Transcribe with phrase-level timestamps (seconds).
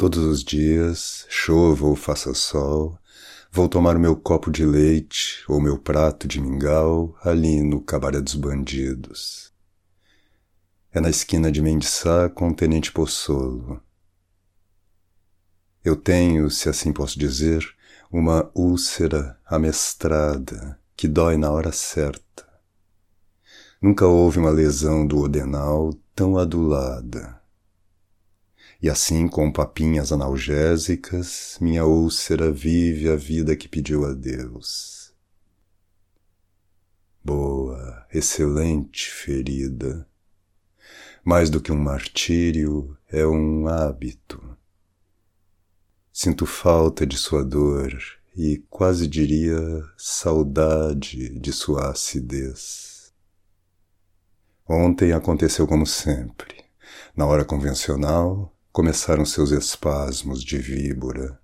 [0.00, 2.98] Todos os dias, chova ou faça sol,
[3.52, 8.18] vou tomar o meu copo de leite ou meu prato de mingau ali no cabaré
[8.18, 9.52] dos bandidos.
[10.90, 13.78] É na esquina de Mendiçá com o Tenente Possolo.
[15.84, 17.62] Eu tenho, se assim posso dizer,
[18.10, 22.48] uma úlcera amestrada que dói na hora certa.
[23.82, 27.38] Nunca houve uma lesão do odenal tão adulada.
[28.82, 35.12] E assim, com papinhas analgésicas, minha úlcera vive a vida que pediu a Deus.
[37.22, 40.08] Boa, excelente ferida.
[41.22, 44.56] Mais do que um martírio, é um hábito.
[46.10, 47.92] Sinto falta de sua dor
[48.34, 49.60] e quase diria
[49.98, 53.12] saudade de sua acidez.
[54.66, 56.64] Ontem aconteceu como sempre.
[57.14, 61.40] Na hora convencional, começaram seus espasmos de víbora.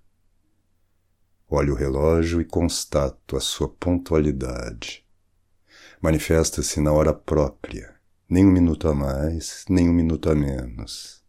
[1.49, 5.05] Olho o relógio e constato a sua pontualidade.
[6.01, 7.97] Manifesta-se na hora própria,
[8.29, 11.25] nem um minuto a mais, nem um minuto a menos.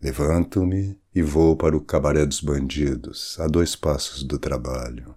[0.00, 5.14] Levanto-me e vou para o cabaré dos bandidos, a dois passos do trabalho.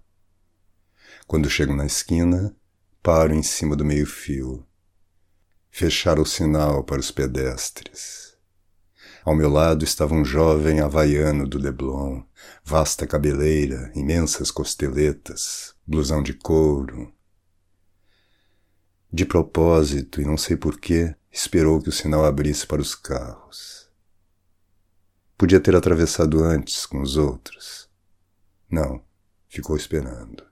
[1.25, 2.55] Quando chego na esquina,
[3.01, 4.63] paro em cima do meio-fio.
[5.71, 8.34] Fechar o sinal para os pedestres.
[9.25, 12.21] Ao meu lado estava um jovem havaiano do Leblon,
[12.63, 17.11] vasta cabeleira, imensas costeletas, blusão de couro.
[19.11, 23.89] De propósito, e não sei porquê, esperou que o sinal abrisse para os carros.
[25.35, 27.89] Podia ter atravessado antes com os outros.
[28.69, 29.03] Não,
[29.49, 30.45] ficou esperando.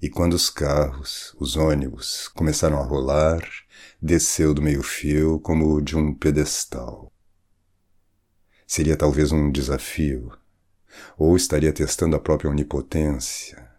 [0.00, 3.42] E quando os carros, os ônibus, começaram a rolar,
[4.00, 7.10] desceu do meio-fio como de um pedestal.
[8.66, 10.32] Seria talvez um desafio,
[11.18, 13.70] ou estaria testando a própria onipotência.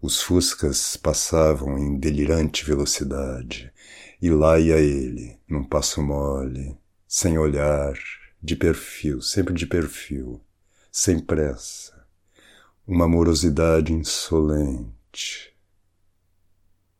[0.00, 3.72] Os fuscas passavam em delirante velocidade,
[4.20, 7.94] e lá ia ele, num passo mole, sem olhar,
[8.42, 10.40] de perfil, sempre de perfil,
[10.90, 12.04] sem pressa,
[12.86, 15.54] uma amorosidade insolente.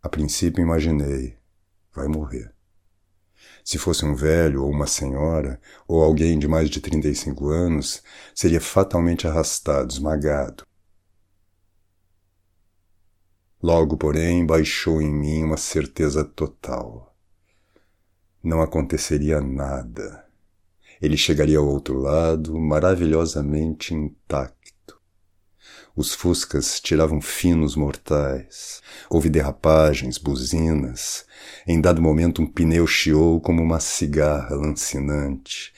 [0.01, 1.37] A princípio imaginei,
[1.93, 2.53] vai morrer.
[3.65, 8.03] Se fosse um velho ou uma senhora, ou alguém de mais de 35 anos,
[8.35, 10.67] seria fatalmente arrastado, esmagado.
[13.63, 17.15] Logo, porém, baixou em mim uma certeza total.
[18.43, 20.27] Não aconteceria nada.
[21.01, 24.72] Ele chegaria ao outro lado, maravilhosamente intacto
[25.95, 28.81] os fuscas tiravam finos mortais.
[29.11, 31.27] Houve derrapagens, buzinas.
[31.67, 35.73] Em dado momento, um pneu chiou como uma cigarra lancinante.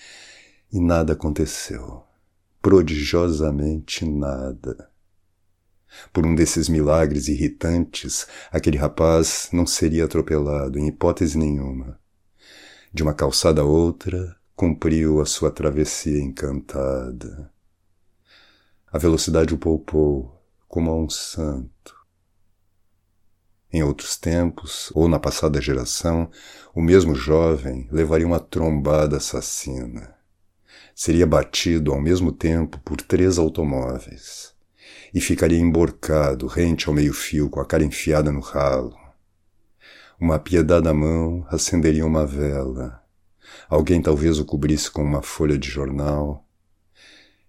[0.73, 2.05] E nada aconteceu.
[2.63, 4.89] Prodigiosamente nada.
[6.13, 11.99] Por um desses milagres irritantes, aquele rapaz não seria atropelado, em hipótese nenhuma.
[12.93, 17.54] De uma calçada a outra, cumpriu a sua travessia encantada.
[18.95, 21.97] A velocidade o poupou como a um santo.
[23.73, 26.31] Em outros tempos, ou na passada geração,
[26.73, 30.15] o mesmo jovem levaria uma trombada assassina.
[30.95, 34.55] Seria batido ao mesmo tempo por três automóveis
[35.13, 38.97] e ficaria emborcado, rente ao meio-fio, com a cara enfiada no ralo.
[40.21, 43.03] Uma piedade mão acenderia uma vela.
[43.69, 46.44] Alguém talvez o cobrisse com uma folha de jornal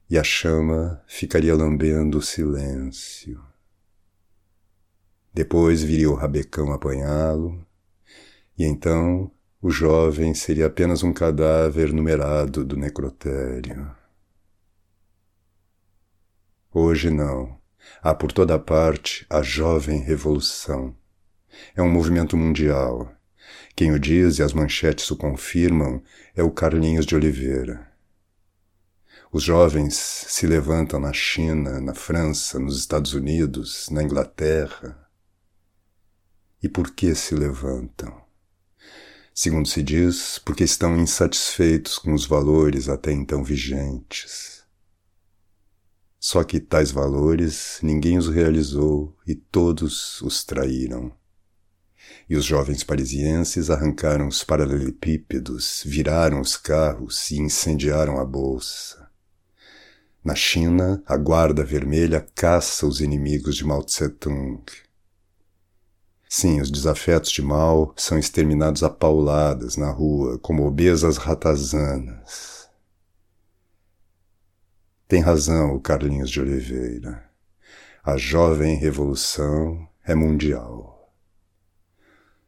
[0.10, 3.42] e a chama ficaria lambendo o silêncio.
[5.34, 7.66] Depois viria o rabecão apanhá-lo,
[8.58, 13.92] e então o jovem seria apenas um cadáver numerado do necrotério.
[16.72, 17.60] Hoje não.
[18.02, 20.96] Há por toda parte a jovem revolução.
[21.76, 23.12] É um movimento mundial.
[23.76, 26.04] Quem o diz e as manchetes o confirmam
[26.36, 27.95] é o Carlinhos de Oliveira.
[29.32, 35.10] Os jovens se levantam na China, na França, nos Estados Unidos, na Inglaterra.
[36.62, 38.24] E por que se levantam?
[39.34, 44.64] Segundo se diz, porque estão insatisfeitos com os valores até então vigentes.
[46.18, 51.12] Só que tais valores ninguém os realizou e todos os traíram.
[52.30, 59.05] E os jovens parisienses arrancaram os paralelepípedos, viraram os carros e incendiaram a bolsa.
[60.26, 64.64] Na China, a Guarda Vermelha caça os inimigos de Mao Tse-tung.
[66.28, 72.68] Sim, os desafetos de Mao são exterminados a pauladas na rua, como obesas ratazanas.
[75.08, 77.30] Tem razão o Carlinhos de Oliveira.
[78.04, 80.95] A jovem revolução é mundial.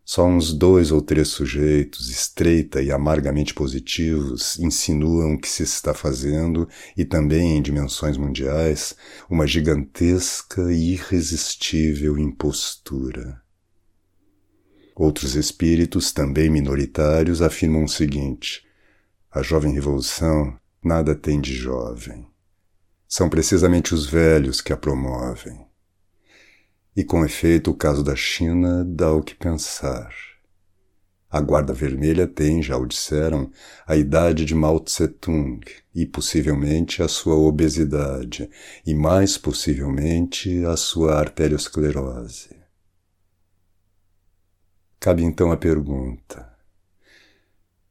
[0.10, 6.66] Só uns dois ou três sujeitos, estreita e amargamente positivos, insinuam que se está fazendo,
[6.96, 8.96] e também em dimensões mundiais,
[9.30, 13.42] uma gigantesca e irresistível impostura.
[14.96, 18.66] Outros espíritos, também minoritários, afirmam o seguinte:
[19.30, 22.26] a jovem revolução nada tem de jovem.
[23.10, 25.68] São precisamente os velhos que a promovem.
[26.98, 30.12] E com efeito, o caso da China dá o que pensar.
[31.30, 33.52] A Guarda Vermelha tem, já o disseram,
[33.86, 35.62] a idade de Mao Tse-tung
[35.94, 38.50] e possivelmente a sua obesidade,
[38.84, 42.50] e mais possivelmente a sua arteriosclerose.
[45.00, 46.52] Cabe então a pergunta: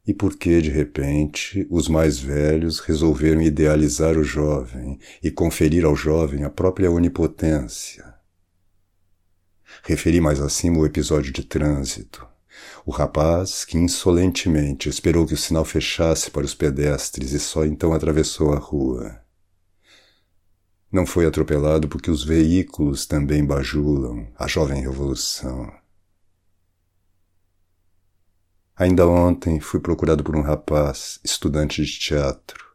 [0.04, 5.94] e por que, de repente, os mais velhos resolveram idealizar o jovem e conferir ao
[5.94, 8.15] jovem a própria onipotência?
[9.86, 12.26] Referi mais acima o episódio de trânsito.
[12.84, 17.92] O rapaz, que insolentemente esperou que o sinal fechasse para os pedestres e só então
[17.92, 19.20] atravessou a rua.
[20.90, 25.72] Não foi atropelado porque os veículos também bajulam a jovem revolução.
[28.74, 32.72] Ainda ontem fui procurado por um rapaz, estudante de teatro.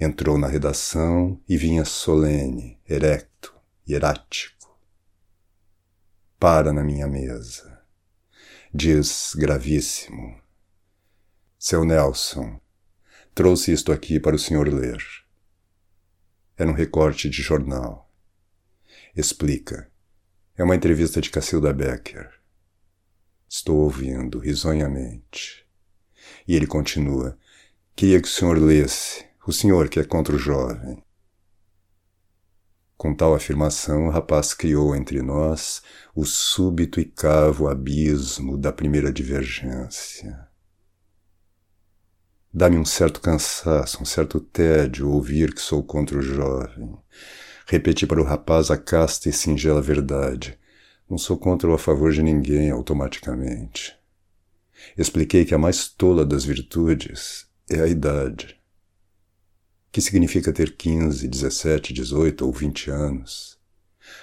[0.00, 3.54] Entrou na redação e vinha solene, erecto,
[3.86, 4.61] hierático
[6.42, 7.80] para na minha mesa.
[8.74, 10.42] Diz gravíssimo:
[11.56, 12.60] Seu Nelson,
[13.32, 15.00] trouxe isto aqui para o senhor ler.
[16.56, 18.12] Era um recorte de jornal.
[19.14, 19.88] Explica.
[20.56, 22.28] É uma entrevista de Cacilda Becker.
[23.48, 25.64] Estou ouvindo risonhamente.
[26.48, 27.38] E ele continua:
[27.94, 31.04] Queria que o senhor lesse, o senhor que é contra o jovem.
[33.02, 35.82] Com tal afirmação, o rapaz criou entre nós
[36.14, 40.46] o súbito e cavo abismo da primeira divergência.
[42.54, 46.96] Dá-me um certo cansaço, um certo tédio ouvir que sou contra o jovem.
[47.66, 50.56] Repeti para o rapaz a casta e singela verdade.
[51.10, 53.96] Não sou contra ou a favor de ninguém automaticamente.
[54.96, 58.61] Expliquei que a mais tola das virtudes é a idade
[59.92, 63.58] que significa ter 15, 17, 18 ou 20 anos.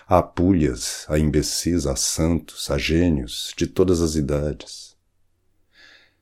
[0.07, 4.97] Há pulhas, há imbecis, há santos, há gênios de todas as idades.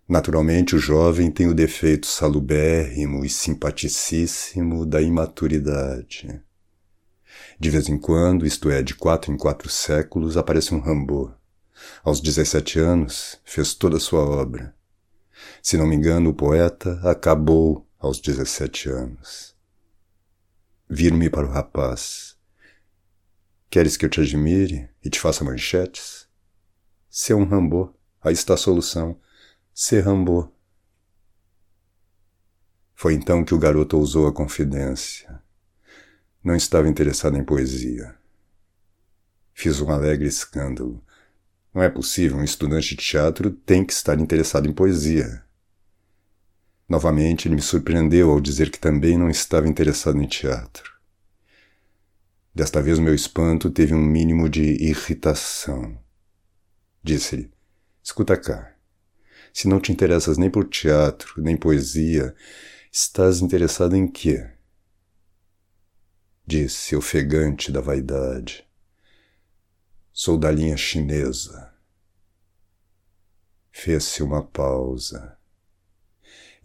[0.07, 6.41] Naturalmente, o jovem tem o defeito salubérrimo e simpaticíssimo da imaturidade.
[7.57, 11.33] De vez em quando, isto é, de quatro em quatro séculos, aparece um Rambo.
[12.03, 14.75] Aos 17 anos, fez toda a sua obra.
[15.61, 19.55] Se não me engano, o poeta acabou aos 17 anos.
[20.89, 22.37] Vir-me para o rapaz.
[23.69, 26.27] Queres que eu te admire e te faça manchetes?
[27.09, 29.19] Ser um Rambô, aí está a solução.
[29.73, 30.51] Ser Rambô.
[32.93, 35.41] Foi então que o garoto ousou a confidência.
[36.43, 38.15] Não estava interessado em poesia.
[39.53, 41.03] Fiz um alegre escândalo.
[41.73, 45.46] Não é possível, um estudante de teatro tem que estar interessado em poesia.
[46.87, 50.95] Novamente ele me surpreendeu ao dizer que também não estava interessado em teatro.
[52.55, 55.99] Desta vez meu espanto teve um mínimo de irritação.
[57.03, 57.51] Disse-lhe:
[58.01, 58.73] Escuta cá.
[59.53, 62.35] Se não te interessas nem por teatro, nem poesia,
[62.91, 64.49] estás interessado em quê?
[66.45, 68.65] Disse, ofegante da vaidade.
[70.13, 71.73] Sou da linha chinesa.
[73.71, 75.36] Fez-se uma pausa.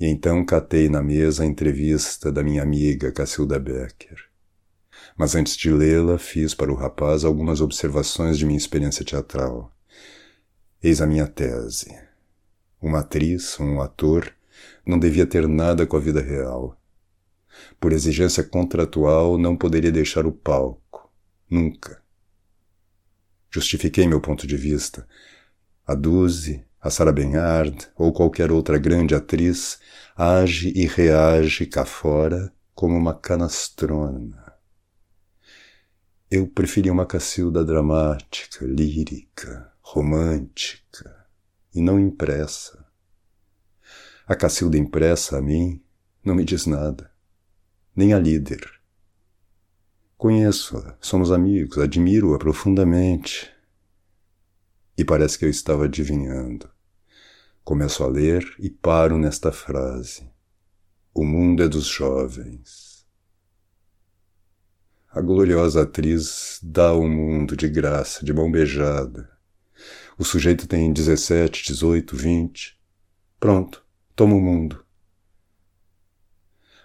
[0.02, 4.18] E então catei na mesa a entrevista da minha amiga Cacilda Becker.
[5.16, 9.72] Mas antes de lê-la, fiz para o rapaz algumas observações de minha experiência teatral.
[10.82, 11.96] Eis a minha tese.
[12.80, 14.34] Uma atriz, um ator,
[14.84, 16.76] não devia ter nada com a vida real.
[17.78, 21.12] Por exigência contratual, não poderia deixar o palco.
[21.48, 22.02] Nunca.
[23.48, 25.06] Justifiquei meu ponto de vista.
[25.86, 29.78] A Duze, a Sarah Bernhard ou qualquer outra grande atriz
[30.16, 34.52] age e reage cá fora como uma canastrona.
[36.28, 41.24] Eu preferia uma Cacilda dramática, lírica, romântica
[41.72, 42.84] e não impressa.
[44.26, 45.80] A Cacilda impressa a mim
[46.24, 47.12] não me diz nada,
[47.94, 48.68] nem a líder.
[50.16, 53.52] Conheço-a, somos amigos, admiro-a profundamente,
[54.96, 56.71] e parece que eu estava adivinhando.
[57.64, 60.28] Começo a ler e paro nesta frase:
[61.14, 63.06] O mundo é dos jovens.
[65.08, 69.30] a gloriosa atriz dá o mundo de graça, de mão beijada.
[70.18, 72.80] O sujeito tem 17, 18, 20.
[73.38, 74.84] Pronto, toma o mundo.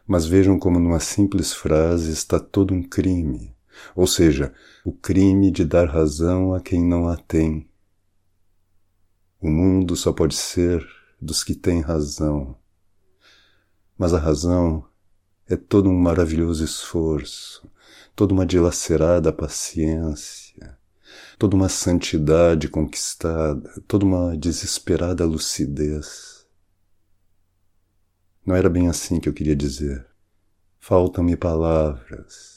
[0.05, 3.55] Mas vejam como numa simples frase está todo um crime,
[3.96, 4.53] ou seja,
[4.86, 7.66] o crime de dar razão a quem não a tem.
[9.39, 10.84] O mundo só pode ser
[11.22, 12.58] dos que têm razão.
[13.98, 14.88] Mas a razão
[15.48, 17.70] é todo um maravilhoso esforço,
[18.15, 20.77] toda uma dilacerada paciência,
[21.38, 26.46] toda uma santidade conquistada, toda uma desesperada lucidez.
[28.46, 30.08] Não era bem assim que eu queria dizer.
[30.79, 32.57] Faltam-me palavras.